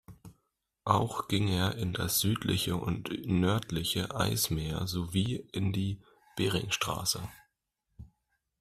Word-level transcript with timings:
Auch 0.83 1.27
ging 1.27 1.47
er 1.47 1.75
in 1.77 1.93
das 1.93 2.21
südliche 2.21 2.75
und 2.75 3.11
nördliche 3.27 4.15
Eismeer 4.15 4.87
sowie 4.87 5.47
in 5.53 5.73
die 5.73 6.01
Beringstraße. 6.37 7.21